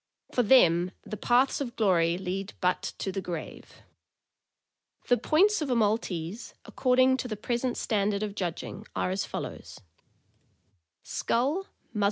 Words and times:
For 0.31 0.41
them 0.41 0.93
uthe 1.07 1.21
paths 1.21 1.61
of 1.61 1.75
glory 1.75 2.17
lead 2.17 2.53
but 2.59 2.81
to 2.97 3.11
the 3.11 3.21
grave." 3.21 3.83
The 5.09 5.17
points 5.17 5.61
of 5.61 5.69
a 5.69 5.75
Maltese, 5.75 6.55
according 6.65 7.17
to 7.17 7.27
the 7.27 7.37
present 7.37 7.77
stand 7.77 8.11
ard 8.15 8.23
of 8.23 8.33
judging, 8.33 8.87
are 8.95 9.11
as 9.11 9.25
follows: 9.25 9.79
Value. 11.05 11.65